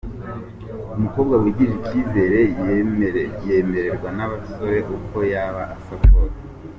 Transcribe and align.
Umukobwa 0.97 1.35
wigirira 1.41 1.75
icyizere 1.79 3.21
yemerwa 3.47 4.09
nabasore 4.17 4.77
uko 4.97 5.17
yaba 5.33 5.61
asa 5.75 5.95
kose. 6.07 6.41